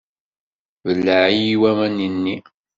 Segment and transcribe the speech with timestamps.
[0.85, 2.37] Belleε i waman-nni!